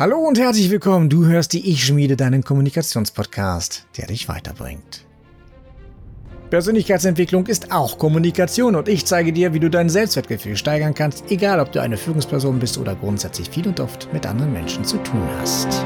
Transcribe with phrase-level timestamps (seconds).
[0.00, 1.10] Hallo und herzlich willkommen.
[1.10, 5.04] Du hörst die Ich Schmiede, deinen Kommunikationspodcast, der dich weiterbringt.
[6.48, 11.60] Persönlichkeitsentwicklung ist auch Kommunikation und ich zeige dir, wie du dein Selbstwertgefühl steigern kannst, egal
[11.60, 15.28] ob du eine Führungsperson bist oder grundsätzlich viel und oft mit anderen Menschen zu tun
[15.38, 15.84] hast.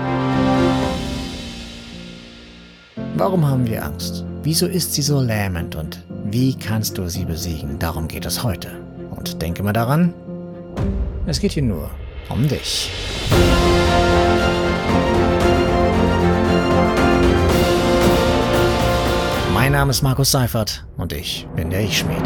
[3.17, 4.25] Warum haben wir Angst?
[4.45, 7.81] Wieso ist sie so lähmend und wie kannst du sie besiegen?
[7.81, 8.81] Darum geht es heute.
[9.11, 10.15] Und denke mal daran,
[11.27, 11.91] es geht hier nur
[12.29, 12.93] um dich.
[19.65, 22.19] Mein Name ist Markus Seifert und ich bin der Ich-Schmied.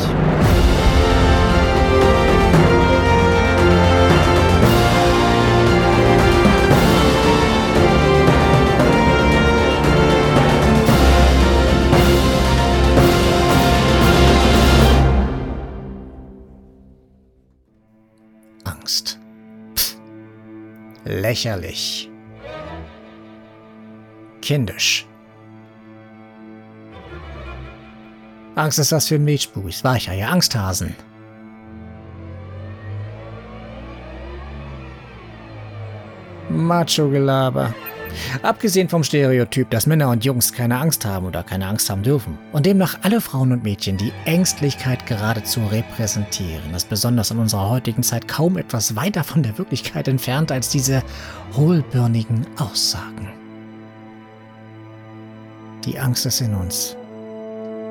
[18.64, 19.20] Angst.
[19.76, 19.96] Pff.
[21.04, 22.10] Lächerlich.
[24.42, 25.06] Kindisch.
[28.58, 30.96] Angst ist was für Milchbuis, Weicheier, Angsthasen.
[36.50, 37.72] Macho-Gelaber.
[38.42, 42.36] Abgesehen vom Stereotyp, dass Männer und Jungs keine Angst haben oder keine Angst haben dürfen
[42.50, 48.02] und demnach alle Frauen und Mädchen die Ängstlichkeit geradezu repräsentieren, ist besonders in unserer heutigen
[48.02, 51.04] Zeit kaum etwas weiter von der Wirklichkeit entfernt als diese
[51.54, 53.28] hohlbirnigen Aussagen.
[55.84, 56.97] Die Angst ist in uns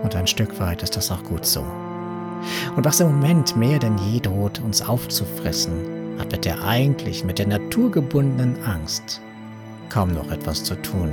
[0.03, 1.61] und ein Stück weit ist das auch gut so.
[2.75, 7.39] Und was im Moment mehr denn je droht, uns aufzufressen, hat mit der eigentlich, mit
[7.39, 9.21] der naturgebundenen Angst
[9.89, 11.11] kaum noch etwas zu tun.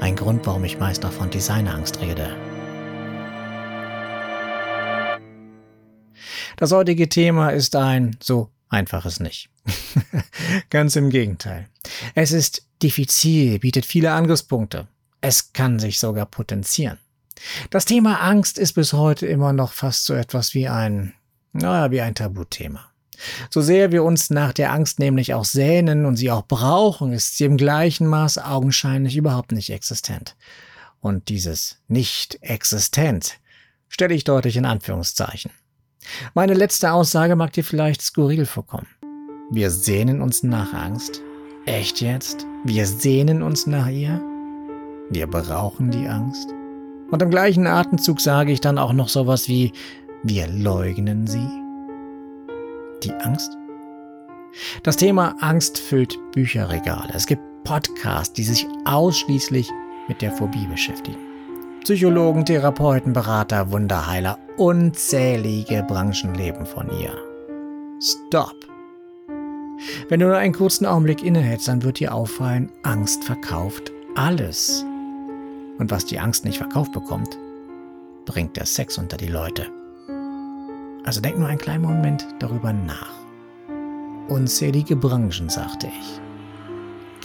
[0.00, 2.36] Ein Grund, warum ich meist auch von Designangst rede.
[6.56, 9.48] Das heutige Thema ist ein so einfaches nicht.
[10.70, 11.68] Ganz im Gegenteil.
[12.14, 14.88] Es ist diffizil, bietet viele Angriffspunkte.
[15.20, 16.98] Es kann sich sogar potenzieren.
[17.70, 21.14] Das Thema Angst ist bis heute immer noch fast so etwas wie ein,
[21.52, 22.84] naja, wie ein Tabuthema.
[23.50, 27.36] So sehr wir uns nach der Angst nämlich auch sehnen und sie auch brauchen, ist
[27.36, 30.36] sie im gleichen Maß augenscheinlich überhaupt nicht existent.
[31.00, 33.38] Und dieses nicht existent
[33.88, 35.50] stelle ich deutlich in Anführungszeichen.
[36.34, 38.86] Meine letzte Aussage mag dir vielleicht skurril vorkommen.
[39.50, 41.22] Wir sehnen uns nach Angst?
[41.66, 42.46] Echt jetzt?
[42.64, 44.20] Wir sehnen uns nach ihr?
[45.10, 46.57] Wir brauchen die Angst?
[47.10, 49.72] Und im gleichen Atemzug sage ich dann auch noch sowas wie,
[50.22, 51.48] wir leugnen sie.
[53.02, 53.56] Die Angst?
[54.82, 57.12] Das Thema Angst füllt Bücherregale.
[57.14, 59.70] Es gibt Podcasts, die sich ausschließlich
[60.08, 61.18] mit der Phobie beschäftigen.
[61.82, 67.12] Psychologen, Therapeuten, Berater, Wunderheiler, unzählige Branchen leben von ihr.
[68.00, 68.56] Stop!
[70.08, 74.84] Wenn du nur einen kurzen Augenblick innehältst, dann wird dir auffallen, Angst verkauft alles.
[75.78, 77.38] Und was die Angst nicht verkauft bekommt,
[78.26, 79.66] bringt der Sex unter die Leute.
[81.04, 83.14] Also denk nur einen kleinen Moment darüber nach.
[84.28, 86.20] Unzählige Branchen, sagte ich.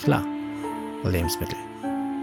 [0.04, 0.24] Klar,
[1.04, 1.58] Lebensmittel,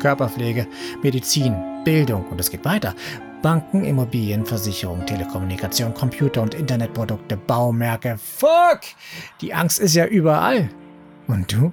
[0.01, 0.67] Körperpflege,
[1.03, 1.55] Medizin,
[1.85, 2.95] Bildung und es geht weiter.
[3.43, 8.19] Banken, Immobilien, Versicherung, Telekommunikation, Computer und Internetprodukte, Baumärkte.
[8.19, 8.81] Fuck!
[9.41, 10.69] Die Angst ist ja überall.
[11.27, 11.73] Und du?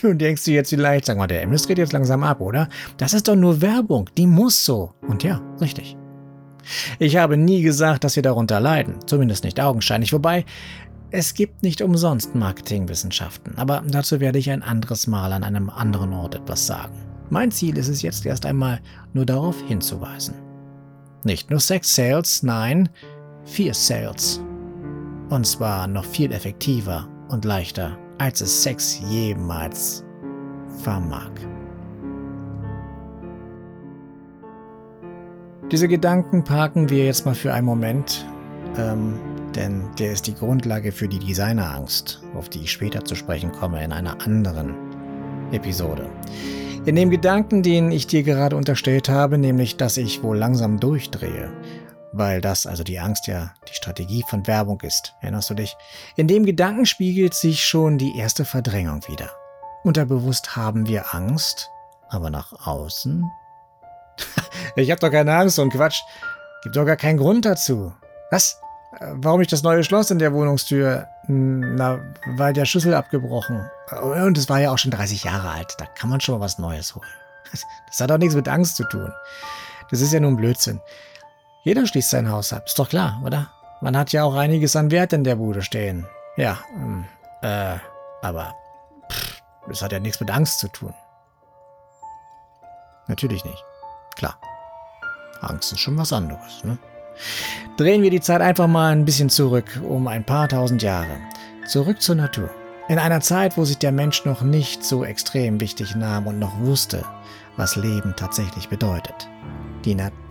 [0.00, 2.68] Du denkst dir jetzt vielleicht, sag mal, der Imnis geht jetzt langsam ab, oder?
[2.96, 4.94] Das ist doch nur Werbung, die muss so.
[5.06, 5.96] Und ja, richtig.
[6.98, 10.44] Ich habe nie gesagt, dass wir darunter leiden, zumindest nicht augenscheinlich, wobei
[11.10, 16.12] es gibt nicht umsonst Marketingwissenschaften, aber dazu werde ich ein anderes Mal an einem anderen
[16.12, 16.94] Ort etwas sagen.
[17.28, 18.80] Mein Ziel ist es jetzt erst einmal
[19.12, 20.34] nur darauf hinzuweisen.
[21.24, 22.88] Nicht nur Sex Sales, nein,
[23.44, 24.40] Fear Sales.
[25.28, 30.04] Und zwar noch viel effektiver und leichter als es Sex jemals
[30.84, 31.32] vermag.
[35.72, 38.24] Diese Gedanken parken wir jetzt mal für einen Moment,
[38.78, 39.18] ähm,
[39.56, 43.82] denn der ist die Grundlage für die Designerangst, auf die ich später zu sprechen komme
[43.82, 44.72] in einer anderen
[45.50, 46.08] Episode.
[46.84, 51.50] In dem Gedanken, den ich dir gerade unterstellt habe, nämlich, dass ich wohl langsam durchdrehe,
[52.12, 55.14] weil das, also die Angst ja die Strategie von Werbung ist.
[55.20, 55.76] Erinnerst du dich?
[56.16, 59.30] In dem Gedanken spiegelt sich schon die erste Verdrängung wieder.
[59.84, 61.70] Unterbewusst haben wir Angst,
[62.08, 63.24] aber nach außen?
[64.76, 66.00] ich hab doch keine Angst und Quatsch.
[66.62, 67.92] Gibt doch gar keinen Grund dazu.
[68.30, 68.58] Was?
[69.00, 71.08] Warum ich das neue Schloss in der Wohnungstür?
[71.26, 71.98] Na,
[72.36, 73.68] weil der Schlüssel abgebrochen.
[74.02, 75.74] Und es war ja auch schon 30 Jahre alt.
[75.78, 77.08] Da kann man schon mal was Neues holen.
[77.88, 79.12] Das hat doch nichts mit Angst zu tun.
[79.90, 80.80] Das ist ja nun Blödsinn.
[81.64, 83.50] Jeder schließt sein Haus ab, ist doch klar, oder?
[83.80, 86.06] Man hat ja auch einiges an Wert in der Bude stehen.
[86.36, 87.04] Ja, ähm,
[87.42, 87.76] äh,
[88.22, 88.54] aber
[89.10, 90.94] pff, Das hat ja nichts mit Angst zu tun.
[93.06, 93.64] Natürlich nicht.
[94.16, 94.38] Klar.
[95.40, 96.78] Angst ist schon was anderes, ne?
[97.76, 101.18] Drehen wir die Zeit einfach mal ein bisschen zurück, um ein paar tausend Jahre.
[101.66, 102.50] Zurück zur Natur.
[102.88, 106.58] In einer Zeit, wo sich der Mensch noch nicht so extrem wichtig nahm und noch
[106.60, 107.04] wusste,
[107.56, 109.28] was Leben tatsächlich bedeutet.
[109.84, 110.21] Die Natur.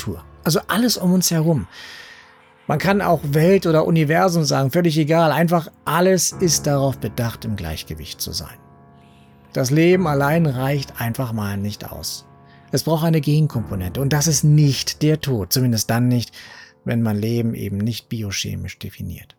[0.43, 1.67] Also alles um uns herum.
[2.67, 5.31] Man kann auch Welt oder Universum sagen, völlig egal.
[5.31, 8.57] Einfach alles ist darauf bedacht, im Gleichgewicht zu sein.
[9.53, 12.25] Das Leben allein reicht einfach mal nicht aus.
[12.71, 16.31] Es braucht eine Gegenkomponente und das ist nicht der Tod, zumindest dann nicht,
[16.85, 19.35] wenn man Leben eben nicht biochemisch definiert.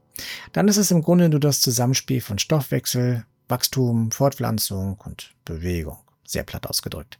[0.52, 6.42] Dann ist es im Grunde nur das Zusammenspiel von Stoffwechsel, Wachstum, Fortpflanzung und Bewegung, sehr
[6.42, 7.18] platt ausgedrückt.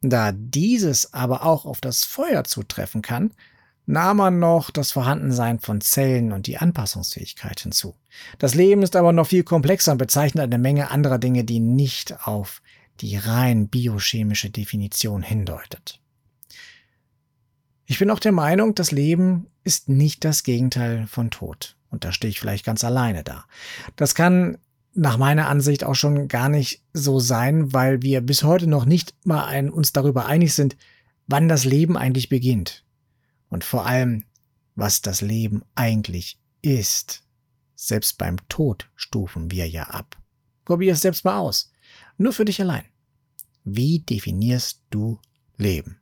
[0.00, 3.32] Da dieses aber auch auf das Feuer zutreffen kann,
[3.86, 7.96] nahm man noch das Vorhandensein von Zellen und die Anpassungsfähigkeit hinzu.
[8.38, 12.26] Das Leben ist aber noch viel komplexer und bezeichnet eine Menge anderer Dinge, die nicht
[12.26, 12.62] auf
[13.00, 16.00] die rein biochemische Definition hindeutet.
[17.86, 21.76] Ich bin auch der Meinung, das Leben ist nicht das Gegenteil von Tod.
[21.90, 23.46] Und da stehe ich vielleicht ganz alleine da.
[23.96, 24.58] Das kann
[24.94, 29.14] nach meiner Ansicht auch schon gar nicht so sein, weil wir bis heute noch nicht
[29.24, 30.76] mal ein, uns darüber einig sind,
[31.26, 32.84] wann das Leben eigentlich beginnt.
[33.48, 34.24] Und vor allem,
[34.74, 37.22] was das Leben eigentlich ist.
[37.74, 40.16] Selbst beim Tod stufen wir ja ab.
[40.64, 41.70] Probier es selbst mal aus.
[42.16, 42.84] Nur für dich allein.
[43.64, 45.20] Wie definierst du
[45.56, 46.00] Leben?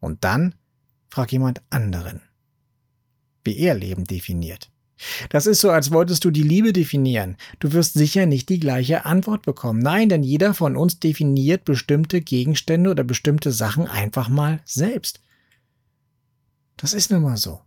[0.00, 0.54] Und dann
[1.08, 2.20] frag jemand anderen,
[3.44, 4.70] wie er Leben definiert.
[5.28, 7.36] Das ist so, als wolltest du die Liebe definieren.
[7.58, 9.80] Du wirst sicher nicht die gleiche Antwort bekommen.
[9.80, 15.20] Nein, denn jeder von uns definiert bestimmte Gegenstände oder bestimmte Sachen einfach mal selbst.
[16.76, 17.60] Das ist nun mal so.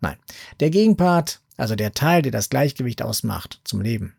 [0.00, 0.16] Nein,
[0.60, 4.14] der Gegenpart, also der Teil, der das Gleichgewicht ausmacht zum Leben,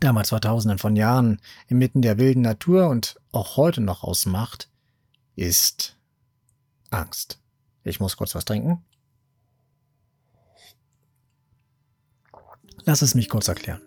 [0.00, 4.68] damals vor tausenden von Jahren inmitten der wilden Natur und auch heute noch ausmacht,
[5.34, 5.96] ist
[6.90, 7.40] Angst.
[7.84, 8.84] Ich muss kurz was trinken.
[12.86, 13.80] Lass es mich kurz erklären.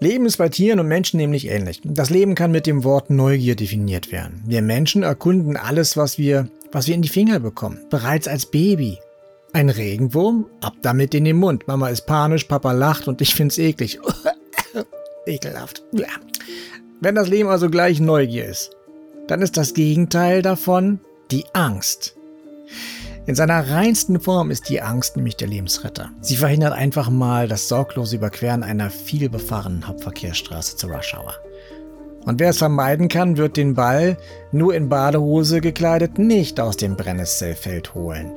[0.00, 1.80] Leben ist bei Tieren und Menschen nämlich ähnlich.
[1.84, 4.44] Das Leben kann mit dem Wort Neugier definiert werden.
[4.46, 7.80] Wir Menschen erkunden alles, was wir, was wir in die Finger bekommen.
[7.90, 8.98] Bereits als Baby.
[9.52, 10.46] Ein Regenwurm?
[10.60, 11.66] Ab damit in den Mund.
[11.66, 13.98] Mama ist panisch, Papa lacht und ich find's eklig.
[15.26, 15.82] Ekelhaft.
[17.00, 18.70] Wenn das Leben also gleich Neugier ist,
[19.26, 21.00] dann ist das Gegenteil davon
[21.32, 22.14] die Angst.
[23.28, 26.10] In seiner reinsten Form ist die Angst nämlich der Lebensretter.
[26.22, 31.34] Sie verhindert einfach mal das sorglose Überqueren einer vielbefahrenen Hauptverkehrsstraße zur Rush Hour.
[32.24, 34.16] Und wer es vermeiden kann, wird den Ball,
[34.50, 38.32] nur in Badehose gekleidet, nicht aus dem Brennnesselfeld holen.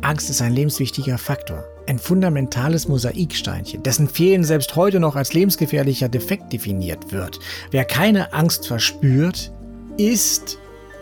[0.00, 6.08] Angst ist ein lebenswichtiger Faktor, ein fundamentales Mosaiksteinchen, dessen Fehlen selbst heute noch als lebensgefährlicher
[6.08, 7.40] Defekt definiert wird.
[7.72, 9.52] Wer keine Angst verspürt,
[9.98, 10.56] ist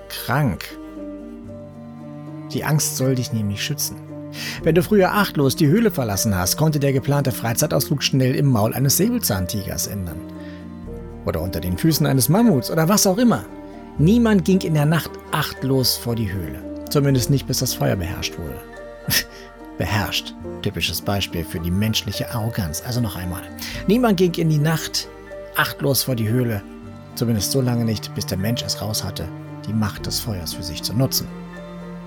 [0.08, 0.64] krank.
[2.52, 3.96] Die Angst soll dich nämlich schützen.
[4.62, 8.72] Wenn du früher achtlos die Höhle verlassen hast, konnte der geplante Freizeitausflug schnell im Maul
[8.74, 10.20] eines Säbelzahntigers ändern.
[11.24, 13.44] Oder unter den Füßen eines Mammuts oder was auch immer.
[13.98, 16.62] Niemand ging in der Nacht achtlos vor die Höhle.
[16.88, 18.60] Zumindest nicht, bis das Feuer beherrscht wurde.
[19.78, 20.34] beherrscht.
[20.62, 22.82] Typisches Beispiel für die menschliche Arroganz.
[22.86, 23.42] Also noch einmal.
[23.86, 25.08] Niemand ging in die Nacht
[25.56, 26.62] achtlos vor die Höhle.
[27.14, 29.28] Zumindest so lange nicht, bis der Mensch es raus hatte,
[29.66, 31.28] die Macht des Feuers für sich zu nutzen.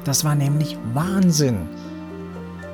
[0.06, 1.68] Das war nämlich Wahnsinn.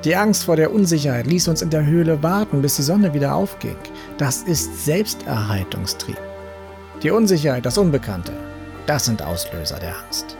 [0.04, 3.34] Die Angst vor der Unsicherheit ließ uns in der Höhle warten, bis die Sonne wieder
[3.34, 3.76] aufging.
[4.18, 6.18] Das ist Selbsterhaltungstrieb.
[7.02, 8.32] Die Unsicherheit, das Unbekannte,
[8.86, 10.36] das sind Auslöser der Angst.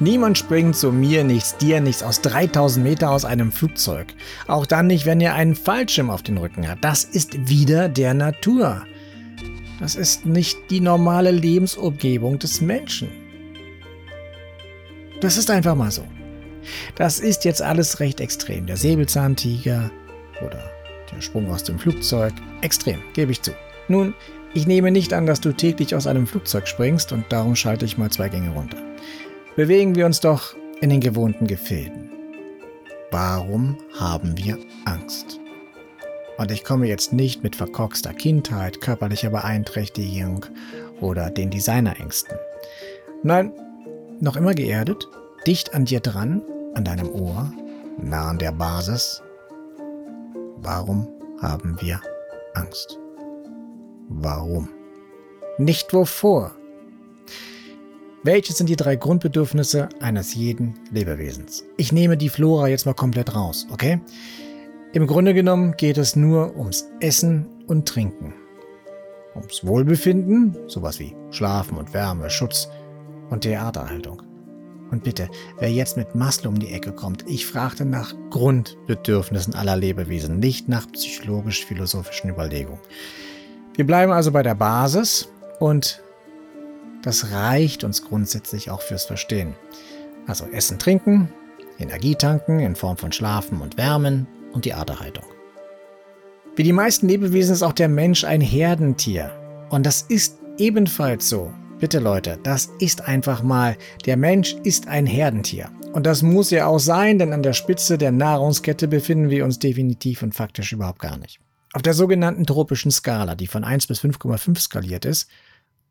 [0.00, 4.14] Niemand springt zu mir nichts, dir nichts aus 3000 Meter aus einem Flugzeug.
[4.46, 6.78] Auch dann nicht, wenn er einen Fallschirm auf den Rücken hat.
[6.82, 8.82] Das ist wieder der Natur.
[9.80, 13.08] Das ist nicht die normale Lebensumgebung des Menschen.
[15.20, 16.04] Das ist einfach mal so.
[16.94, 18.66] Das ist jetzt alles recht extrem.
[18.66, 19.90] Der Säbelzahntiger
[20.44, 20.62] oder
[21.12, 22.32] der Sprung aus dem Flugzeug.
[22.60, 23.52] Extrem, gebe ich zu.
[23.88, 24.14] Nun,
[24.54, 27.98] ich nehme nicht an, dass du täglich aus einem Flugzeug springst und darum schalte ich
[27.98, 28.78] mal zwei Gänge runter.
[29.56, 32.10] Bewegen wir uns doch in den gewohnten Gefilden.
[33.10, 35.40] Warum haben wir Angst?
[36.36, 40.46] Und ich komme jetzt nicht mit verkorkster Kindheit, körperlicher Beeinträchtigung
[41.00, 42.36] oder den Designerängsten.
[43.24, 43.52] Nein,
[44.20, 45.08] noch immer geerdet,
[45.46, 46.42] dicht an dir dran,
[46.74, 47.52] an deinem Ohr,
[48.00, 49.22] nah an der Basis.
[50.56, 51.08] Warum
[51.40, 52.00] haben wir
[52.54, 52.98] Angst?
[54.08, 54.68] Warum?
[55.58, 56.52] Nicht wovor.
[58.24, 61.64] Welche sind die drei Grundbedürfnisse eines jeden Lebewesens?
[61.76, 64.00] Ich nehme die Flora jetzt mal komplett raus, okay?
[64.92, 68.34] Im Grunde genommen geht es nur ums Essen und Trinken.
[69.34, 72.68] ums Wohlbefinden, sowas wie Schlafen und Wärme, Schutz
[73.30, 74.22] und Theaterhaltung.
[74.90, 79.76] Und bitte, wer jetzt mit Maslow um die Ecke kommt, ich fragte nach Grundbedürfnissen aller
[79.76, 82.80] Lebewesen, nicht nach psychologisch-philosophischen Überlegungen.
[83.74, 85.28] Wir bleiben also bei der Basis
[85.60, 86.02] und
[87.02, 89.54] das reicht uns grundsätzlich auch fürs Verstehen.
[90.26, 91.32] Also Essen, Trinken,
[91.78, 95.24] Energie tanken in Form von Schlafen und Wärmen und die Aderhaltung.
[96.56, 99.30] Wie die meisten Lebewesen ist auch der Mensch ein Herdentier.
[99.70, 101.52] Und das ist ebenfalls so.
[101.80, 105.70] Bitte Leute, das ist einfach mal, der Mensch ist ein Herdentier.
[105.92, 109.60] Und das muss er auch sein, denn an der Spitze der Nahrungskette befinden wir uns
[109.60, 111.38] definitiv und faktisch überhaupt gar nicht.
[111.72, 115.28] Auf der sogenannten tropischen Skala, die von 1 bis 5,5 skaliert ist,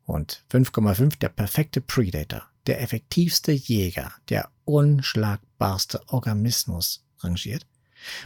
[0.04, 7.66] und 5,5 der perfekte Predator, der effektivste Jäger, der unschlagbarste Organismus rangiert,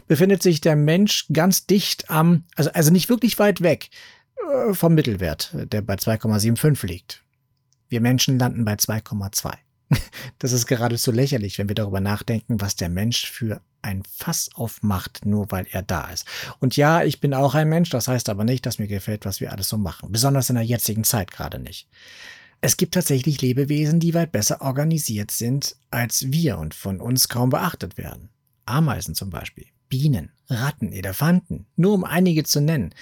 [0.09, 3.90] befindet sich der Mensch ganz dicht am, also, also nicht wirklich weit weg
[4.52, 7.23] äh, vom Mittelwert, der bei 2,75 liegt.
[7.93, 9.53] Wir Menschen landen bei 2,2.
[10.39, 15.27] Das ist geradezu lächerlich, wenn wir darüber nachdenken, was der Mensch für ein Fass aufmacht,
[15.27, 16.27] nur weil er da ist.
[16.59, 19.41] Und ja, ich bin auch ein Mensch, das heißt aber nicht, dass mir gefällt, was
[19.41, 20.11] wir alles so machen.
[20.11, 21.87] Besonders in der jetzigen Zeit gerade nicht.
[22.63, 27.51] Es gibt tatsächlich Lebewesen, die weit besser organisiert sind als wir und von uns kaum
[27.51, 28.31] beachtet werden.
[28.65, 32.95] Ameisen zum Beispiel, Bienen, Ratten, Elefanten, nur um einige zu nennen.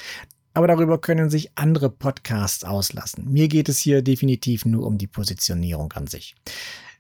[0.53, 3.31] Aber darüber können sich andere Podcasts auslassen.
[3.31, 6.35] Mir geht es hier definitiv nur um die Positionierung an sich.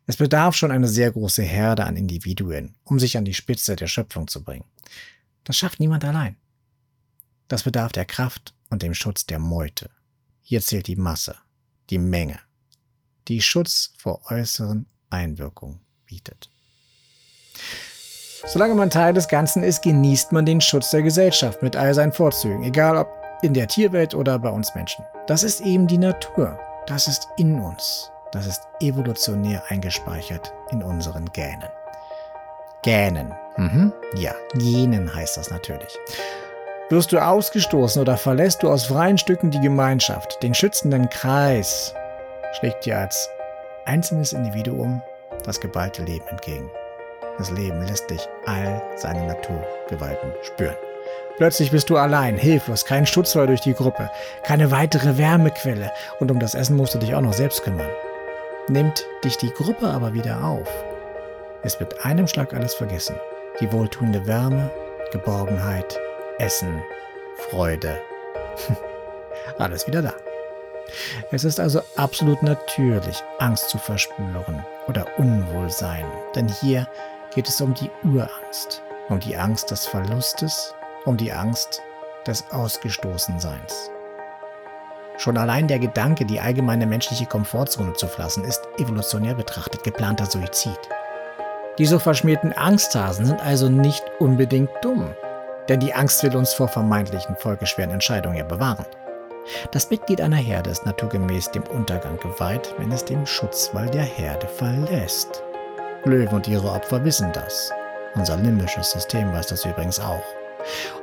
[0.06, 3.86] Es bedarf schon eine sehr große Herde an Individuen, um sich an die Spitze der
[3.86, 4.64] Schöpfung zu bringen.
[5.44, 6.36] Das schafft niemand allein.
[7.48, 9.90] Das bedarf der Kraft und dem Schutz der Meute.
[10.42, 11.36] Hier zählt die Masse,
[11.90, 12.38] die Menge,
[13.28, 16.50] die Schutz vor äußeren Einwirkungen bietet.
[18.46, 22.12] Solange man Teil des Ganzen ist, genießt man den Schutz der Gesellschaft mit all seinen
[22.12, 25.04] Vorzügen, egal ob in der Tierwelt oder bei uns Menschen.
[25.26, 26.58] Das ist eben die Natur.
[26.86, 28.10] Das ist in uns.
[28.32, 31.68] Das ist evolutionär eingespeichert in unseren Gänen.
[32.82, 33.34] Gänen.
[33.56, 33.92] Mhm.
[34.14, 35.98] Ja, Genen heißt das natürlich.
[36.88, 41.94] Wirst du ausgestoßen oder verlässt du aus freien Stücken die Gemeinschaft, den schützenden Kreis,
[42.58, 43.28] schlägt dir als
[43.84, 45.02] einzelnes Individuum
[45.44, 46.68] das geballte Leben entgegen.
[47.38, 50.76] Das Leben lässt dich all seine Naturgewalten spüren.
[51.40, 54.10] Plötzlich bist du allein, hilflos, kein Schutzwall durch die Gruppe,
[54.42, 57.88] keine weitere Wärmequelle und um das Essen musst du dich auch noch selbst kümmern.
[58.68, 60.68] Nimmt dich die Gruppe aber wieder auf,
[61.62, 63.16] ist mit einem Schlag alles vergessen.
[63.58, 64.70] Die wohltuende Wärme,
[65.12, 65.98] Geborgenheit,
[66.36, 66.82] Essen,
[67.48, 67.98] Freude.
[69.58, 70.12] alles wieder da.
[71.30, 76.04] Es ist also absolut natürlich, Angst zu verspüren oder Unwohlsein,
[76.34, 76.86] denn hier
[77.34, 81.80] geht es um die Urangst, um die Angst des Verlustes, um die Angst
[82.26, 83.90] des Ausgestoßenseins.
[85.16, 90.78] Schon allein der Gedanke, die allgemeine menschliche Komfortzone zu verlassen, ist evolutionär betrachtet geplanter Suizid.
[91.78, 95.14] Die so verschmierten Angsthasen sind also nicht unbedingt dumm,
[95.68, 98.86] denn die Angst will uns vor vermeintlichen folgeschweren Entscheidungen ja bewahren.
[99.72, 104.46] Das Mitglied einer Herde ist naturgemäß dem Untergang geweiht, wenn es den Schutzwall der Herde
[104.46, 105.42] verlässt.
[106.04, 107.70] Löwen und ihre Opfer wissen das.
[108.14, 110.22] Unser limbisches System weiß das übrigens auch.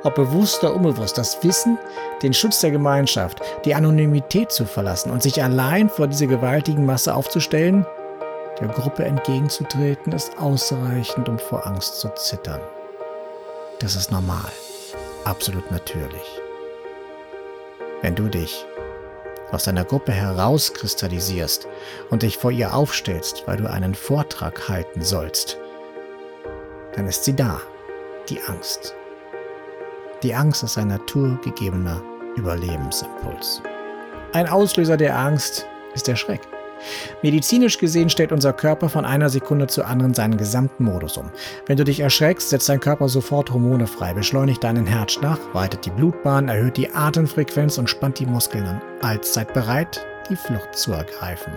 [0.02, 1.78] Ob bewusst oder unbewusst, das Wissen,
[2.22, 7.14] den Schutz der Gemeinschaft, die Anonymität zu verlassen und sich allein vor dieser gewaltigen Masse
[7.14, 7.86] aufzustellen,
[8.60, 12.60] der Gruppe entgegenzutreten, ist ausreichend, um vor Angst zu zittern.
[13.78, 14.50] Das ist normal,
[15.24, 16.40] absolut natürlich.
[18.02, 18.66] Wenn du dich
[19.52, 21.68] aus deiner Gruppe herauskristallisierst
[22.10, 25.58] und dich vor ihr aufstellst, weil du einen Vortrag halten sollst,
[26.94, 27.60] dann ist sie da,
[28.28, 28.94] die Angst.
[30.24, 32.02] Die Angst ist ein naturgegebener
[32.34, 33.62] Überlebensimpuls.
[34.32, 36.40] Ein Auslöser der Angst ist der Schreck.
[37.22, 41.30] Medizinisch gesehen stellt unser Körper von einer Sekunde zur anderen seinen gesamten Modus um.
[41.66, 45.90] Wenn du dich erschreckst, setzt dein Körper sofort Hormone frei, beschleunigt deinen Herzschlag, weitet die
[45.90, 48.82] Blutbahn, erhöht die Atemfrequenz und spannt die Muskeln an.
[49.02, 51.52] Allzeit bereit, die Flucht zu ergreifen.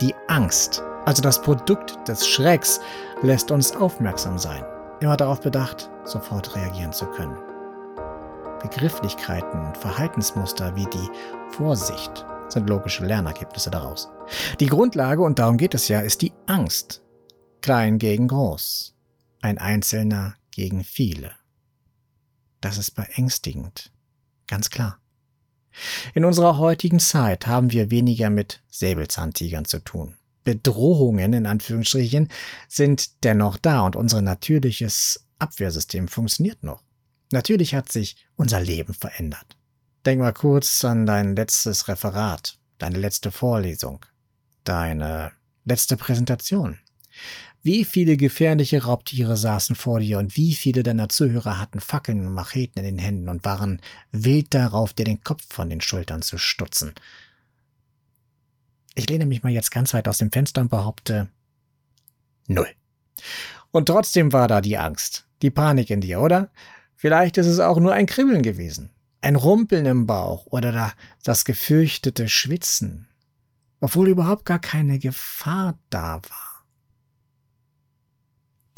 [0.00, 2.80] Die Angst, also das Produkt des Schrecks,
[3.22, 4.64] lässt uns aufmerksam sein,
[5.04, 7.36] immer darauf bedacht, sofort reagieren zu können.
[8.62, 11.10] Begrifflichkeiten und Verhaltensmuster wie die
[11.50, 14.08] Vorsicht sind logische Lernergebnisse daraus.
[14.60, 17.02] Die Grundlage, und darum geht es ja, ist die Angst.
[17.60, 18.94] Klein gegen groß.
[19.42, 21.32] Ein Einzelner gegen viele.
[22.60, 23.92] Das ist beängstigend.
[24.46, 24.98] Ganz klar.
[26.14, 30.16] In unserer heutigen Zeit haben wir weniger mit Säbelzahntigern zu tun.
[30.44, 32.28] Bedrohungen in Anführungsstrichen
[32.68, 36.82] sind dennoch da und unser natürliches Abwehrsystem funktioniert noch.
[37.32, 39.56] Natürlich hat sich unser Leben verändert.
[40.06, 44.04] Denk mal kurz an dein letztes Referat, deine letzte Vorlesung,
[44.64, 45.32] deine
[45.64, 46.78] letzte Präsentation.
[47.62, 52.34] Wie viele gefährliche Raubtiere saßen vor dir und wie viele deiner Zuhörer hatten Fackeln und
[52.34, 53.80] Macheten in den Händen und waren
[54.12, 56.92] wild darauf, dir den Kopf von den Schultern zu stutzen.
[58.94, 61.28] Ich lehne mich mal jetzt ganz weit aus dem Fenster und behaupte
[62.46, 62.68] null.
[63.70, 66.50] Und trotzdem war da die Angst, die Panik in dir, oder?
[66.94, 70.92] Vielleicht ist es auch nur ein Kribbeln gewesen, ein Rumpeln im Bauch oder
[71.24, 73.08] das gefürchtete Schwitzen,
[73.80, 76.64] obwohl überhaupt gar keine Gefahr da war.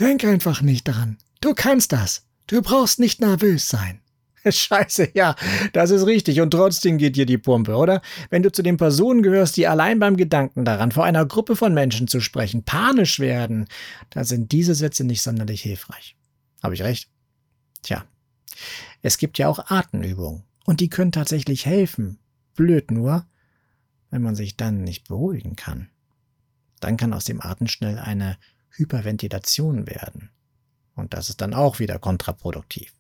[0.01, 1.19] Denk einfach nicht dran.
[1.41, 2.27] Du kannst das.
[2.47, 4.01] Du brauchst nicht nervös sein.
[4.51, 5.35] Scheiße, ja,
[5.73, 6.41] das ist richtig.
[6.41, 8.01] Und trotzdem geht dir die Pumpe, oder?
[8.31, 11.75] Wenn du zu den Personen gehörst, die allein beim Gedanken daran, vor einer Gruppe von
[11.75, 13.67] Menschen zu sprechen, panisch werden,
[14.11, 16.17] dann sind diese Sätze nicht sonderlich hilfreich.
[16.63, 17.11] Habe ich recht?
[17.83, 18.05] Tja,
[19.03, 20.45] es gibt ja auch Atemübungen.
[20.65, 22.19] Und die können tatsächlich helfen.
[22.55, 23.27] Blöd nur,
[24.11, 25.89] wenn man sich dann nicht beruhigen kann.
[26.81, 28.37] Dann kann aus dem Atem schnell eine
[28.71, 30.31] Hyperventilation werden.
[30.95, 32.96] Und das ist dann auch wieder kontraproduktiv.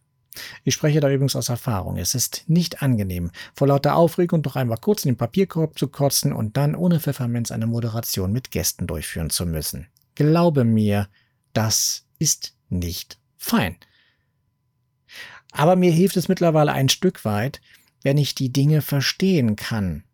[0.64, 1.96] Ich spreche da übrigens aus Erfahrung.
[1.96, 6.32] Es ist nicht angenehm, vor lauter Aufregung doch einmal kurz in den Papierkorb zu kotzen
[6.32, 9.88] und dann ohne Pfefferminz eine Moderation mit Gästen durchführen zu müssen.
[10.14, 11.08] Glaube mir,
[11.52, 13.76] das ist nicht fein.
[15.52, 17.60] Aber mir hilft es mittlerweile ein Stück weit,
[18.02, 20.04] wenn ich die Dinge verstehen kann.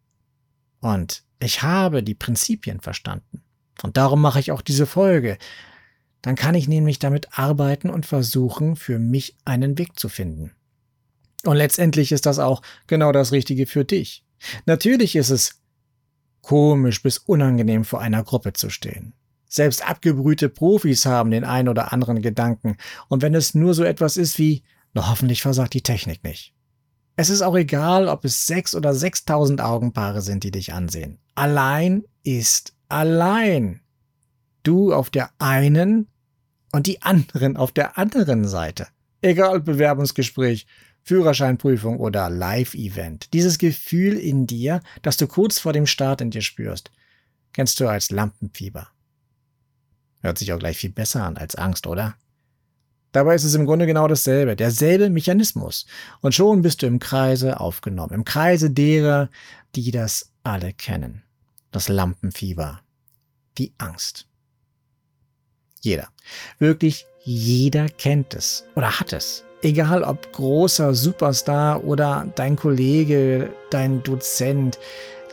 [0.81, 3.43] Und ich habe die Prinzipien verstanden.
[3.83, 5.39] Und darum mache ich auch diese Folge.
[6.23, 10.53] Dann kann ich nämlich damit arbeiten und versuchen, für mich einen Weg zu finden.
[11.45, 14.25] Und letztendlich ist das auch genau das Richtige für dich.
[14.67, 15.61] Natürlich ist es
[16.41, 19.15] komisch bis unangenehm vor einer Gruppe zu stehen.
[19.49, 22.77] Selbst abgebrühte Profis haben den ein oder anderen Gedanken.
[23.09, 24.63] Und wenn es nur so etwas ist wie,
[24.95, 26.55] na hoffentlich versagt die Technik nicht.
[27.17, 31.19] Es ist auch egal, ob es sechs oder sechstausend Augenpaare sind, die dich ansehen.
[31.35, 33.81] Allein ist allein.
[34.63, 36.09] Du auf der einen
[36.73, 38.89] und die anderen auf der anderen Seite.
[39.21, 40.67] Egal Bewerbungsgespräch,
[41.05, 43.33] Führerscheinprüfung oder Live-Event.
[43.33, 46.91] Dieses Gefühl in dir, das du kurz vor dem Start in dir spürst,
[47.53, 48.89] kennst du als Lampenfieber.
[50.21, 52.15] Hört sich auch gleich viel besser an als Angst, oder?
[53.11, 55.87] Dabei ist es im Grunde genau dasselbe, derselbe Mechanismus.
[56.21, 59.29] Und schon bist du im Kreise aufgenommen, im Kreise derer,
[59.75, 61.23] die das alle kennen
[61.73, 62.83] das Lampenfieber,
[63.59, 64.29] die Angst.
[65.83, 66.07] Jeder,
[66.61, 69.45] wirklich jeder kennt es oder hat es.
[69.63, 74.79] Egal ob großer Superstar oder dein Kollege, dein Dozent,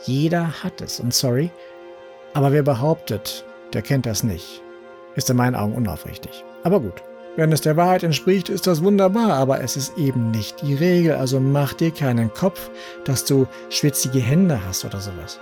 [0.04, 0.98] jeder hat es.
[0.98, 1.50] Und sorry,
[2.34, 4.60] aber wer behauptet, der kennt das nicht,
[5.14, 6.44] ist in meinen Augen unaufrichtig.
[6.64, 7.00] Aber gut,
[7.36, 11.14] wenn es der Wahrheit entspricht, ist das wunderbar, aber es ist eben nicht die Regel.
[11.14, 12.70] Also mach dir keinen Kopf,
[13.04, 15.38] dass du schwitzige Hände hast oder sowas.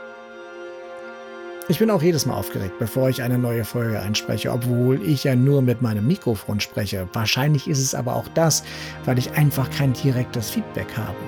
[1.70, 5.36] Ich bin auch jedes Mal aufgeregt, bevor ich eine neue Folge einspreche, obwohl ich ja
[5.36, 7.06] nur mit meinem Mikrofon spreche.
[7.12, 8.64] Wahrscheinlich ist es aber auch das,
[9.04, 11.18] weil ich einfach kein direktes Feedback habe.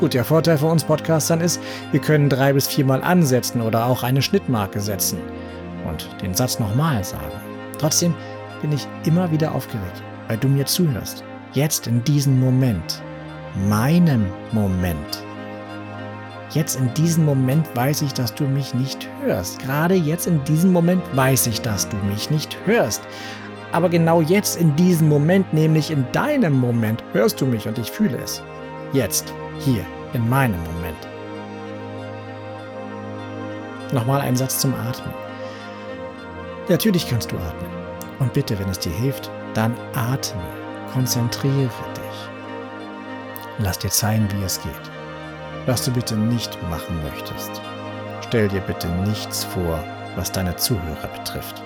[0.00, 1.60] Gut, der Vorteil für uns Podcastern ist,
[1.92, 5.18] wir können drei bis viermal ansetzen oder auch eine Schnittmarke setzen
[5.88, 7.40] und den Satz nochmal sagen.
[7.78, 8.12] Trotzdem
[8.62, 11.22] bin ich immer wieder aufgeregt, weil du mir zuhörst.
[11.52, 13.00] Jetzt in diesem Moment.
[13.68, 15.29] Meinem Moment.
[16.52, 19.60] Jetzt in diesem Moment weiß ich, dass du mich nicht hörst.
[19.60, 23.02] Gerade jetzt in diesem Moment weiß ich, dass du mich nicht hörst.
[23.70, 27.88] Aber genau jetzt in diesem Moment, nämlich in deinem Moment, hörst du mich und ich
[27.92, 28.42] fühle es.
[28.92, 30.98] Jetzt, hier, in meinem Moment.
[33.92, 35.14] Nochmal ein Satz zum Atmen.
[36.68, 37.70] Natürlich kannst du atmen.
[38.18, 40.42] Und bitte, wenn es dir hilft, dann atme.
[40.92, 42.30] Konzentriere dich.
[43.58, 44.89] Lass dir zeigen, wie es geht
[45.66, 47.60] was du bitte nicht machen möchtest.
[48.26, 49.82] Stell dir bitte nichts vor,
[50.16, 51.62] was deine Zuhörer betrifft.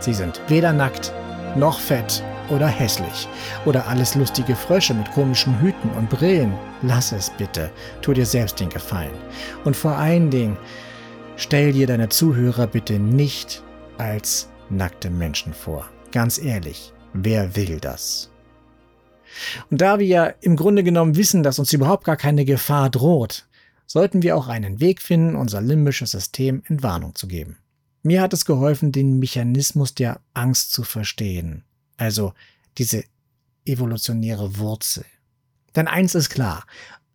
[0.00, 1.12] Sie sind weder nackt,
[1.56, 3.28] noch fett oder hässlich
[3.64, 6.52] oder alles lustige Frösche mit komischen Hüten und Brillen.
[6.82, 7.70] Lass es bitte,
[8.02, 9.14] tu dir selbst den Gefallen.
[9.64, 10.56] Und vor allen Dingen,
[11.36, 13.62] stell dir deine Zuhörer bitte nicht
[13.98, 15.86] als nackte Menschen vor.
[16.12, 18.33] Ganz ehrlich, wer will das?
[19.70, 23.46] Und da wir ja im Grunde genommen wissen, dass uns überhaupt gar keine Gefahr droht,
[23.86, 27.58] sollten wir auch einen Weg finden, unser limbisches System in Warnung zu geben.
[28.02, 31.64] Mir hat es geholfen, den Mechanismus der Angst zu verstehen,
[31.96, 32.32] also
[32.76, 33.04] diese
[33.64, 35.04] evolutionäre Wurzel.
[35.74, 36.66] Denn eins ist klar,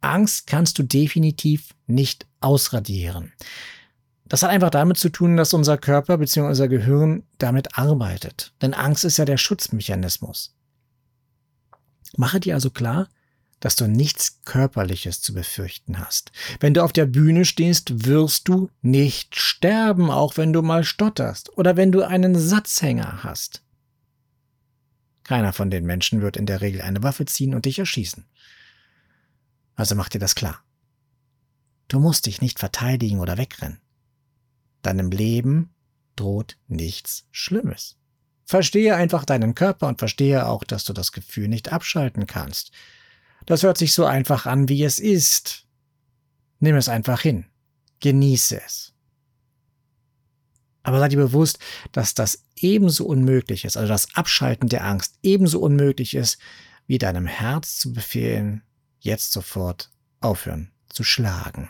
[0.01, 3.33] Angst kannst du definitiv nicht ausradieren.
[4.27, 6.47] Das hat einfach damit zu tun, dass unser Körper bzw.
[6.47, 8.53] unser Gehirn damit arbeitet.
[8.61, 10.55] Denn Angst ist ja der Schutzmechanismus.
[12.17, 13.09] Mache dir also klar,
[13.59, 16.31] dass du nichts Körperliches zu befürchten hast.
[16.59, 21.55] Wenn du auf der Bühne stehst, wirst du nicht sterben, auch wenn du mal stotterst
[21.57, 23.63] oder wenn du einen Satzhänger hast.
[25.23, 28.25] Keiner von den Menschen wird in der Regel eine Waffe ziehen und dich erschießen.
[29.75, 30.63] Also mach dir das klar.
[31.87, 33.79] Du musst dich nicht verteidigen oder wegrennen.
[34.81, 35.73] Deinem Leben
[36.15, 37.98] droht nichts Schlimmes.
[38.49, 42.71] Verstehe einfach deinen Körper und verstehe auch, dass du das Gefühl nicht abschalten kannst.
[43.45, 45.67] Das hört sich so einfach an, wie es ist.
[46.59, 47.45] Nimm es einfach hin.
[47.99, 48.95] Genieße es.
[50.81, 51.59] Aber sei dir bewusst,
[51.91, 56.39] dass das ebenso unmöglich ist, also das Abschalten der Angst ebenso unmöglich ist,
[56.87, 58.63] wie deinem Herz zu befehlen,
[58.99, 61.69] jetzt sofort aufhören zu schlagen.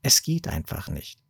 [0.00, 1.20] Es geht einfach nicht.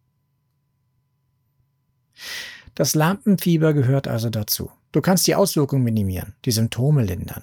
[2.74, 4.70] Das Lampenfieber gehört also dazu.
[4.92, 7.42] Du kannst die Auswirkungen minimieren, die Symptome lindern,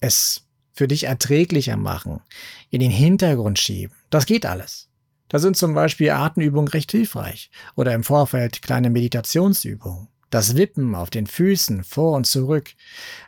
[0.00, 2.20] es für dich erträglicher machen,
[2.70, 3.94] in den Hintergrund schieben.
[4.10, 4.88] Das geht alles.
[5.28, 10.08] Da sind zum Beispiel Atemübungen recht hilfreich oder im Vorfeld kleine Meditationsübungen.
[10.30, 12.74] Das Wippen auf den Füßen vor und zurück.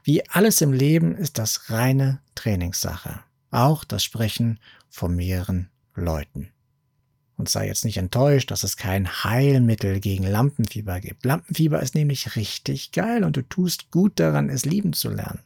[0.03, 3.21] Wie alles im Leben ist das reine Trainingssache.
[3.51, 6.51] Auch das Sprechen vor mehreren Leuten.
[7.37, 11.25] Und sei jetzt nicht enttäuscht, dass es kein Heilmittel gegen Lampenfieber gibt.
[11.25, 15.41] Lampenfieber ist nämlich richtig geil und du tust gut daran, es lieben zu lernen.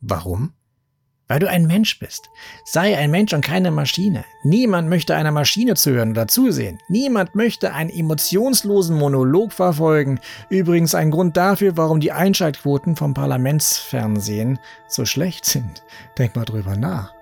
[0.00, 0.52] Warum?
[1.26, 2.28] Weil du ein Mensch bist.
[2.66, 4.24] Sei ein Mensch und keine Maschine.
[4.44, 6.78] Niemand möchte einer Maschine zuhören oder zusehen.
[6.88, 10.20] Niemand möchte einen emotionslosen Monolog verfolgen.
[10.50, 15.82] Übrigens ein Grund dafür, warum die Einschaltquoten vom Parlamentsfernsehen so schlecht sind.
[16.18, 17.14] Denk mal drüber nach.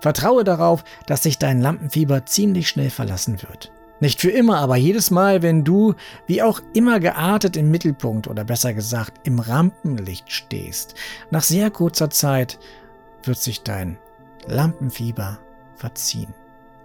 [0.00, 3.72] Vertraue darauf, dass sich dein Lampenfieber ziemlich schnell verlassen wird.
[4.00, 5.94] Nicht für immer, aber jedes Mal, wenn du,
[6.26, 10.94] wie auch immer geartet, im Mittelpunkt oder besser gesagt im Rampenlicht stehst,
[11.30, 12.58] nach sehr kurzer Zeit
[13.22, 13.98] wird sich dein
[14.46, 15.38] Lampenfieber
[15.76, 16.34] verziehen.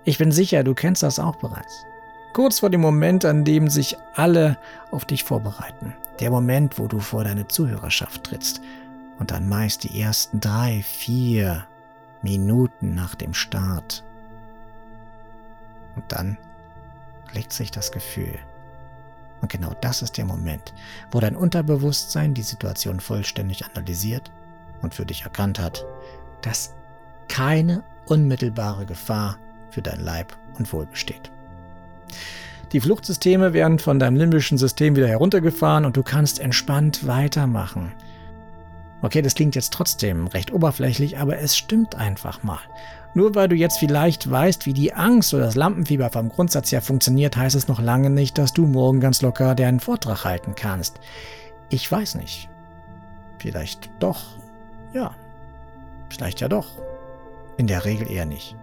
[0.05, 1.85] Ich bin sicher, du kennst das auch bereits.
[2.33, 4.57] Kurz vor dem Moment, an dem sich alle
[4.91, 5.93] auf dich vorbereiten.
[6.19, 8.61] Der Moment, wo du vor deine Zuhörerschaft trittst
[9.19, 11.65] und dann meist die ersten drei, vier
[12.21, 14.03] Minuten nach dem Start.
[15.95, 16.37] Und dann
[17.33, 18.37] legt sich das Gefühl.
[19.41, 20.73] Und genau das ist der Moment,
[21.11, 24.31] wo dein Unterbewusstsein die Situation vollständig analysiert
[24.81, 25.85] und für dich erkannt hat,
[26.41, 26.75] dass
[27.27, 29.37] keine unmittelbare Gefahr
[29.69, 31.31] für dein Leib und Wohl besteht.
[32.71, 37.93] Die Fluchtsysteme werden von deinem limbischen System wieder heruntergefahren und du kannst entspannt weitermachen.
[39.01, 42.59] Okay, das klingt jetzt trotzdem recht oberflächlich, aber es stimmt einfach mal.
[43.13, 46.81] Nur weil du jetzt vielleicht weißt, wie die Angst oder das Lampenfieber vom Grundsatz her
[46.81, 50.99] funktioniert, heißt es noch lange nicht, dass du morgen ganz locker deinen Vortrag halten kannst.
[51.69, 52.49] Ich weiß nicht.
[53.39, 54.21] Vielleicht doch.
[54.93, 55.15] Ja.
[56.09, 56.67] Vielleicht ja doch.
[57.57, 58.55] In der Regel eher nicht.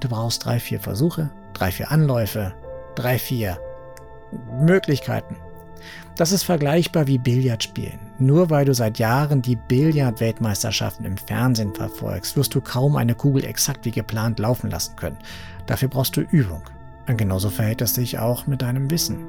[0.00, 2.54] Du brauchst drei, vier Versuche, drei, vier Anläufe,
[2.94, 3.58] drei, vier
[4.60, 5.36] Möglichkeiten.
[6.16, 7.98] Das ist vergleichbar wie Billardspielen.
[8.18, 13.44] Nur weil du seit Jahren die Billard-Weltmeisterschaften im Fernsehen verfolgst, wirst du kaum eine Kugel
[13.44, 15.18] exakt wie geplant laufen lassen können.
[15.66, 16.62] Dafür brauchst du Übung.
[17.06, 19.26] Und genauso verhält es sich auch mit deinem Wissen.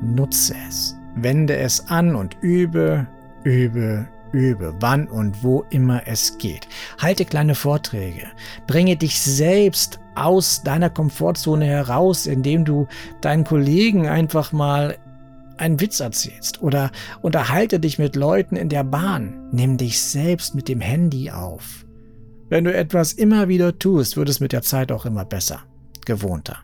[0.00, 0.96] Nutze es.
[1.16, 3.06] Wende es an und übe,
[3.42, 6.68] übe, übe, wann und wo immer es geht.
[6.98, 8.26] Halte kleine Vorträge.
[8.66, 12.86] Bringe dich selbst aus deiner Komfortzone heraus, indem du
[13.20, 14.96] deinen Kollegen einfach mal
[15.58, 16.90] einen Witz erzählst oder
[17.22, 19.48] unterhalte dich mit Leuten in der Bahn.
[19.52, 21.86] Nimm dich selbst mit dem Handy auf.
[22.48, 25.62] Wenn du etwas immer wieder tust, wird es mit der Zeit auch immer besser,
[26.04, 26.58] gewohnter.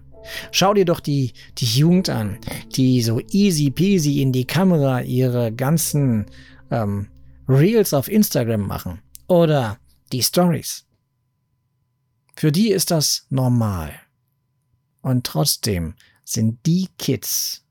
[0.52, 2.38] Schau dir doch die, die Jugend an,
[2.76, 6.26] die so easy peasy in die Kamera ihre ganzen
[6.70, 7.08] ähm,
[7.48, 9.78] Reels auf Instagram machen oder
[10.12, 10.86] die Stories.
[12.36, 13.92] Für die ist das normal.
[15.00, 17.61] Und trotzdem sind die Kids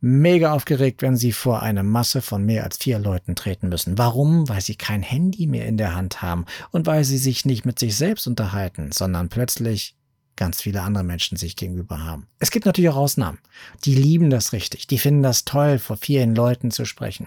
[0.00, 3.98] mega aufgeregt, wenn sie vor eine Masse von mehr als vier Leuten treten müssen.
[3.98, 4.48] Warum?
[4.48, 7.78] Weil sie kein Handy mehr in der Hand haben und weil sie sich nicht mit
[7.78, 9.96] sich selbst unterhalten, sondern plötzlich
[10.36, 12.28] ganz viele andere Menschen sich gegenüber haben.
[12.38, 13.38] Es gibt natürlich auch Ausnahmen.
[13.84, 14.86] Die lieben das richtig.
[14.86, 17.26] Die finden das toll, vor vielen Leuten zu sprechen.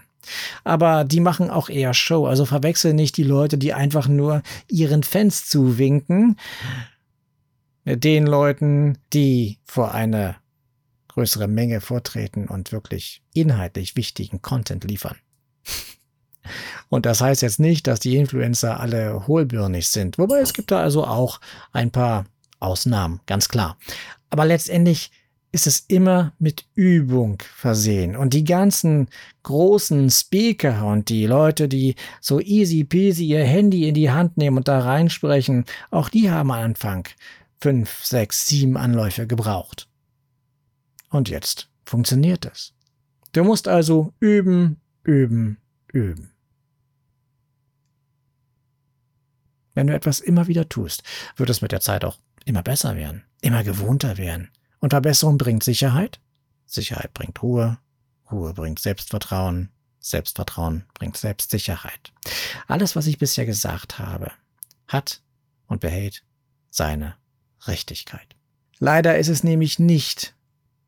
[0.64, 2.26] Aber die machen auch eher Show.
[2.26, 6.38] Also verwechsel nicht die Leute, die einfach nur ihren Fans zuwinken,
[7.84, 10.36] mit den Leuten, die vor eine
[11.14, 15.16] größere Menge vortreten und wirklich inhaltlich wichtigen Content liefern.
[16.88, 20.18] Und das heißt jetzt nicht, dass die Influencer alle hohlbirnig sind.
[20.18, 21.40] Wobei es gibt da also auch
[21.72, 22.26] ein paar
[22.58, 23.78] Ausnahmen, ganz klar.
[24.30, 25.10] Aber letztendlich
[25.52, 28.16] ist es immer mit Übung versehen.
[28.16, 29.08] Und die ganzen
[29.42, 34.56] großen Speaker und die Leute, die so easy peasy ihr Handy in die Hand nehmen
[34.56, 37.06] und da reinsprechen, auch die haben am Anfang
[37.60, 39.88] fünf, sechs, sieben Anläufe gebraucht.
[41.12, 42.72] Und jetzt funktioniert es.
[43.32, 45.58] Du musst also üben, üben,
[45.92, 46.32] üben.
[49.74, 51.02] Wenn du etwas immer wieder tust,
[51.36, 54.50] wird es mit der Zeit auch immer besser werden, immer gewohnter werden.
[54.80, 56.18] Und Verbesserung bringt Sicherheit,
[56.64, 57.78] Sicherheit bringt Ruhe,
[58.30, 59.68] Ruhe bringt Selbstvertrauen,
[60.00, 62.12] Selbstvertrauen bringt Selbstsicherheit.
[62.68, 64.32] Alles, was ich bisher gesagt habe,
[64.88, 65.22] hat
[65.66, 66.24] und behält
[66.70, 67.16] seine
[67.66, 68.34] Richtigkeit.
[68.78, 70.34] Leider ist es nämlich nicht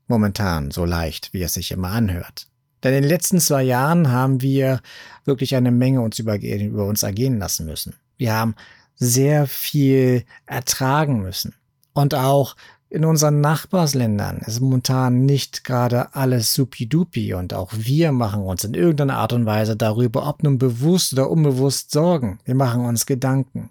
[0.06, 2.46] momentan so leicht, wie es sich immer anhört.
[2.82, 4.80] Denn in den letzten zwei Jahren haben wir
[5.24, 7.94] wirklich eine Menge uns über, über uns ergehen lassen müssen.
[8.18, 8.54] Wir haben
[8.94, 11.54] sehr viel ertragen müssen.
[11.94, 12.56] Und auch
[12.90, 18.74] in unseren Nachbarsländern ist momentan nicht gerade alles supidupi und auch wir machen uns in
[18.74, 22.38] irgendeiner Art und Weise darüber, ob nun bewusst oder unbewusst Sorgen.
[22.44, 23.70] Wir machen uns Gedanken.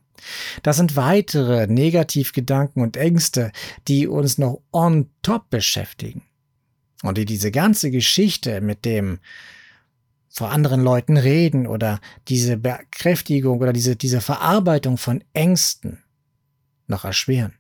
[0.62, 3.52] Das sind weitere Negativgedanken und Ängste,
[3.88, 6.23] die uns noch on top beschäftigen.
[7.02, 9.19] Und die diese ganze Geschichte mit dem
[10.30, 16.02] vor anderen Leuten reden oder diese Bekräftigung oder diese, diese Verarbeitung von Ängsten
[16.88, 17.54] noch erschweren.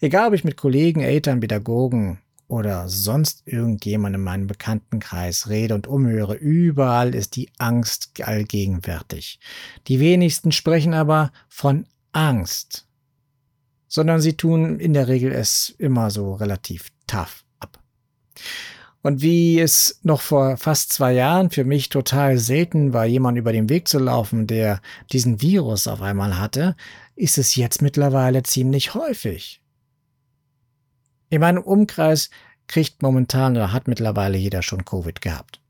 [0.00, 2.18] Egal, ob ich mit Kollegen, Eltern, Pädagogen
[2.54, 9.40] oder sonst irgendjemand in meinem Bekanntenkreis rede und umhöre, überall ist die Angst allgegenwärtig.
[9.88, 12.86] Die wenigsten sprechen aber von Angst,
[13.88, 17.82] sondern sie tun in der Regel es immer so relativ tough ab.
[19.02, 23.52] Und wie es noch vor fast zwei Jahren für mich total selten war, jemand über
[23.52, 26.76] den Weg zu laufen, der diesen Virus auf einmal hatte,
[27.16, 29.60] ist es jetzt mittlerweile ziemlich häufig.
[31.34, 32.30] In meinem Umkreis
[32.68, 35.60] kriegt momentan oder hat mittlerweile jeder schon Covid gehabt.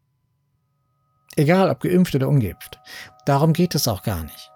[1.37, 2.79] Egal ob geimpft oder ungeimpft.
[3.25, 4.53] Darum geht es auch gar nicht.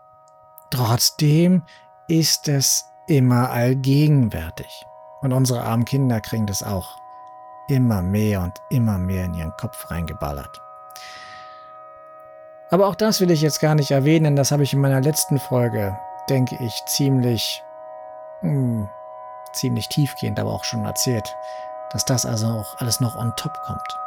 [0.71, 1.63] Trotzdem
[2.09, 4.67] ist es immer allgegenwärtig.
[5.23, 7.01] Und unsere armen Kinder kriegen das auch
[7.69, 10.61] immer mehr und immer mehr in ihren Kopf reingeballert.
[12.71, 15.39] Aber auch das will ich jetzt gar nicht erwähnen, das habe ich in meiner letzten
[15.39, 15.97] Folge,
[16.29, 17.63] denke ich, ziemlich,
[18.43, 18.89] mh, hm,
[19.53, 21.35] ziemlich tiefgehend aber auch schon erzählt,
[21.91, 23.99] dass das also auch alles noch on top kommt.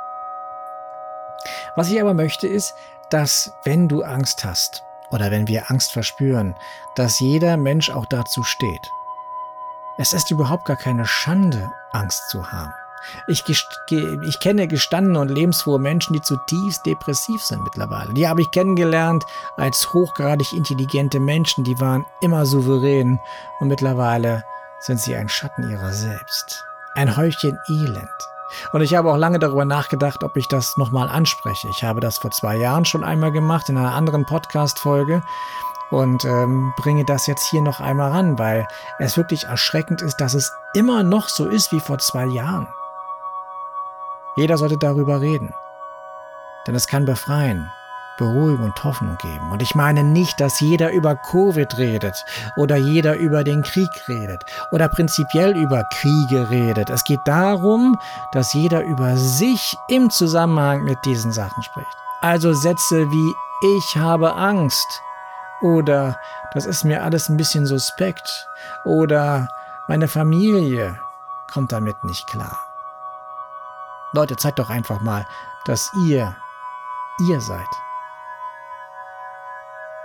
[1.75, 2.75] Was ich aber möchte ist,
[3.09, 6.55] dass wenn du Angst hast oder wenn wir Angst verspüren,
[6.95, 8.89] dass jeder Mensch auch dazu steht.
[9.97, 12.73] Es ist überhaupt gar keine Schande, Angst zu haben.
[13.27, 18.13] Ich, ich, kenne gestandene und lebensfrohe Menschen, die zutiefst depressiv sind mittlerweile.
[18.13, 19.25] Die habe ich kennengelernt
[19.57, 23.19] als hochgradig intelligente Menschen, die waren immer souverän
[23.59, 24.43] und mittlerweile
[24.81, 26.65] sind sie ein Schatten ihrer selbst.
[26.95, 28.09] Ein Häufchen Elend.
[28.73, 31.69] Und ich habe auch lange darüber nachgedacht, ob ich das nochmal anspreche.
[31.69, 35.21] Ich habe das vor zwei Jahren schon einmal gemacht in einer anderen Podcast-Folge
[35.89, 38.67] und ähm, bringe das jetzt hier noch einmal ran, weil
[38.99, 42.67] es wirklich erschreckend ist, dass es immer noch so ist wie vor zwei Jahren.
[44.35, 45.53] Jeder sollte darüber reden.
[46.67, 47.71] Denn es kann befreien,
[48.17, 49.51] beruhigen und Hoffnung geben.
[49.51, 54.43] Und ich meine nicht, dass jeder über Covid redet oder jeder über den Krieg redet
[54.71, 56.89] oder prinzipiell über Kriege redet.
[56.89, 57.97] Es geht darum,
[58.31, 61.87] dass jeder über sich im Zusammenhang mit diesen Sachen spricht.
[62.21, 63.35] Also Sätze wie
[63.77, 65.01] ich habe Angst
[65.61, 66.17] oder
[66.53, 68.47] das ist mir alles ein bisschen suspekt
[68.83, 69.47] oder
[69.87, 70.99] meine Familie
[71.51, 72.57] kommt damit nicht klar.
[74.13, 75.25] Leute, zeigt doch einfach mal,
[75.65, 76.35] dass ihr,
[77.19, 77.67] ihr seid.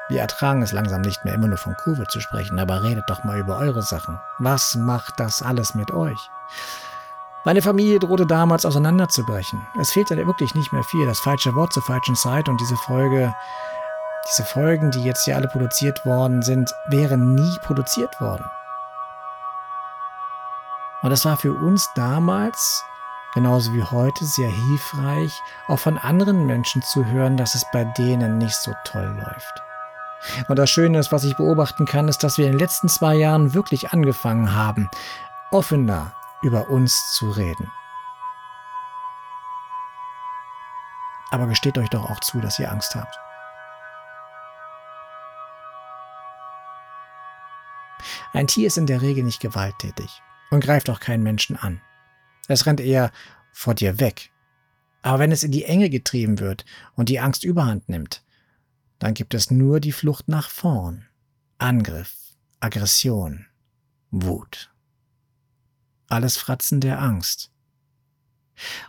[0.08, 3.24] Wir ertragen es langsam nicht mehr immer nur von Covid zu sprechen, aber redet doch
[3.24, 4.20] mal über eure Sachen.
[4.38, 6.30] Was macht das alles mit euch?
[7.44, 9.66] Meine Familie drohte damals auseinanderzubrechen.
[9.80, 11.06] Es fehlte wirklich nicht mehr viel.
[11.06, 13.34] Das falsche Wort zur falschen Zeit und diese Folge,
[14.28, 18.44] diese Folgen, die jetzt hier alle produziert worden sind, wären nie produziert worden.
[21.02, 22.84] Und das war für uns damals
[23.34, 28.38] genauso wie heute sehr hilfreich, auch von anderen Menschen zu hören, dass es bei denen
[28.38, 29.65] nicht so toll läuft.
[30.48, 33.14] Und das Schöne ist, was ich beobachten kann, ist, dass wir in den letzten zwei
[33.14, 34.90] Jahren wirklich angefangen haben,
[35.50, 37.70] offener über uns zu reden.
[41.30, 43.18] Aber gesteht euch doch auch zu, dass ihr Angst habt.
[48.32, 51.80] Ein Tier ist in der Regel nicht gewalttätig und greift auch keinen Menschen an.
[52.48, 53.10] Es rennt eher
[53.52, 54.30] vor dir weg.
[55.02, 58.22] Aber wenn es in die Enge getrieben wird und die Angst überhand nimmt,
[58.98, 61.06] dann gibt es nur die Flucht nach vorn.
[61.58, 62.16] Angriff,
[62.60, 63.46] Aggression,
[64.10, 64.72] Wut.
[66.08, 67.50] alles Fratzen der Angst.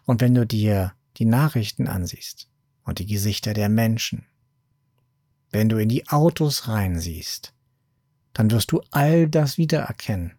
[0.05, 2.49] Und wenn du dir die Nachrichten ansiehst
[2.83, 4.25] und die Gesichter der Menschen,
[5.49, 7.53] wenn du in die Autos reinsiehst,
[8.33, 10.37] dann wirst du all das wiedererkennen.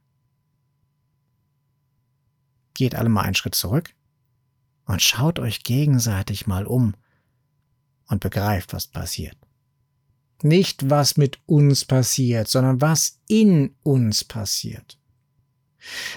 [2.74, 3.94] Geht alle mal einen Schritt zurück
[4.84, 6.94] und schaut euch gegenseitig mal um
[8.06, 9.36] und begreift, was passiert.
[10.42, 14.98] Nicht, was mit uns passiert, sondern was in uns passiert.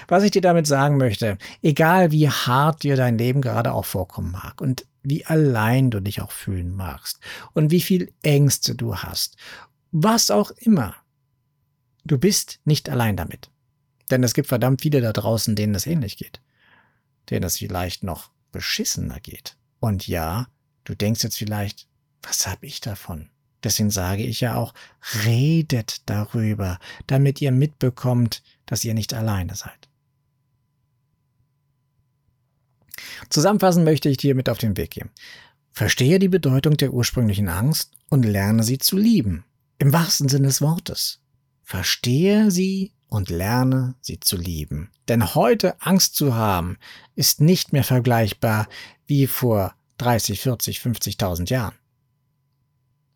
[0.06, 4.30] Was ich dir damit sagen möchte, egal wie hart dir dein Leben gerade auch vorkommen
[4.30, 7.18] mag und wie allein du dich auch fühlen magst
[7.54, 9.36] und wie viel Ängste du hast,
[9.90, 10.94] was auch immer,
[12.04, 13.50] du bist nicht allein damit.
[14.10, 16.40] Denn es gibt verdammt viele da draußen, denen es ähnlich geht
[17.30, 19.56] denen es vielleicht noch beschissener geht.
[19.80, 20.48] Und ja,
[20.84, 21.88] du denkst jetzt vielleicht,
[22.22, 23.30] was hab ich davon?
[23.62, 24.74] Deswegen sage ich ja auch,
[25.24, 29.88] redet darüber, damit ihr mitbekommt, dass ihr nicht alleine seid.
[33.30, 35.10] Zusammenfassend möchte ich dir mit auf den Weg geben.
[35.70, 39.44] Verstehe die Bedeutung der ursprünglichen Angst und lerne sie zu lieben.
[39.78, 41.20] Im wahrsten Sinne des Wortes.
[41.62, 44.90] Verstehe sie und lerne sie zu lieben.
[45.08, 46.78] Denn heute Angst zu haben,
[47.14, 48.68] ist nicht mehr vergleichbar
[49.06, 51.74] wie vor 30, 40, 50.000 Jahren.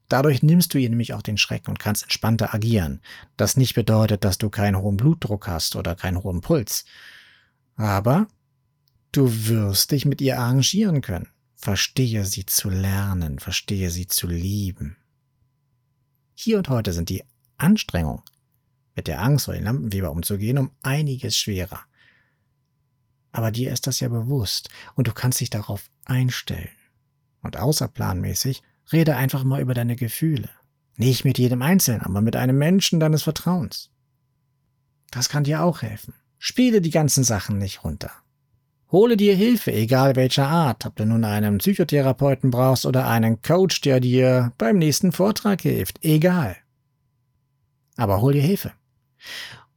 [0.09, 3.01] Dadurch nimmst du ihr nämlich auch den Schreck und kannst entspannter agieren.
[3.37, 6.85] Das nicht bedeutet, dass du keinen hohen Blutdruck hast oder keinen hohen Puls.
[7.77, 8.29] Aber
[9.13, 11.29] du wirst dich mit ihr arrangieren können.
[11.57, 14.97] Verstehe sie zu lernen, verstehe sie zu lieben.
[16.35, 17.25] Hier und heute sind die
[17.57, 18.23] Anstrengungen
[18.95, 21.81] mit der Angst oder den Lampenfieber umzugehen, um einiges schwerer.
[23.33, 26.71] Aber dir ist das ja bewusst und du kannst dich darauf einstellen.
[27.43, 30.49] Und außerplanmäßig rede einfach mal über deine Gefühle.
[30.97, 33.91] Nicht mit jedem Einzelnen, aber mit einem Menschen deines Vertrauens.
[35.11, 36.15] Das kann dir auch helfen.
[36.39, 38.11] Spiele die ganzen Sachen nicht runter.
[38.93, 43.81] Hole dir Hilfe, egal welcher Art, ob du nun einen Psychotherapeuten brauchst oder einen Coach,
[43.81, 46.57] der dir beim nächsten Vortrag hilft, egal.
[47.97, 48.73] Aber hol dir Hilfe.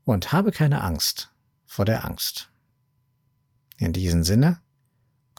[0.04, 1.32] Und habe keine Angst
[1.66, 2.52] vor der Angst.
[3.78, 4.62] In diesem Sinne,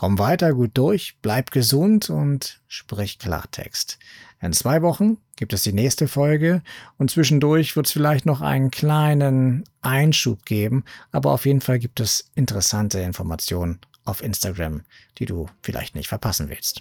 [0.01, 3.99] komm weiter gut durch, bleib gesund und sprich Klartext.
[4.41, 6.63] In zwei Wochen gibt es die nächste Folge
[6.97, 12.01] und zwischendurch wird es vielleicht noch einen kleinen Einschub geben, aber auf jeden Fall gibt
[12.01, 14.85] es interessante Informationen auf Instagram,
[15.19, 16.81] die du vielleicht nicht verpassen willst.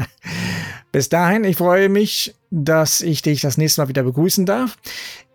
[0.92, 4.78] Bis dahin, ich freue mich, dass ich dich das nächste Mal wieder begrüßen darf.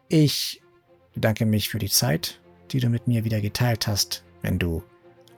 [0.08, 0.64] Ich
[1.14, 2.40] bedanke mich für die Zeit,
[2.72, 4.24] die du mit mir wieder geteilt hast.
[4.42, 4.82] Wenn du